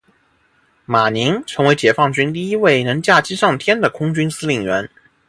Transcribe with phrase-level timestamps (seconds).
[0.87, 4.89] 马宁成为解放军第一位能驾机上天的空军司令员。